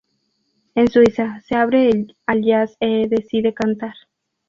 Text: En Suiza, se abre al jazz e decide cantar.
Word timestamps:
En 0.73 0.87
Suiza, 0.87 1.43
se 1.45 1.53
abre 1.53 2.07
al 2.25 2.41
jazz 2.41 2.75
e 2.79 3.07
decide 3.07 3.53
cantar. 3.53 3.93